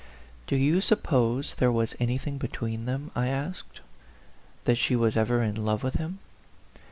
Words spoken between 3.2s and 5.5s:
asked" that she was ever